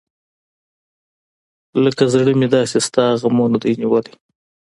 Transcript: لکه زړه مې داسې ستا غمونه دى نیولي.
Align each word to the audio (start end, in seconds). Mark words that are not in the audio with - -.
لکه 1.83 2.03
زړه 2.13 2.31
مې 2.39 2.47
داسې 2.55 2.77
ستا 2.87 3.05
غمونه 3.21 3.57
دى 3.63 3.71
نیولي. 3.81 4.13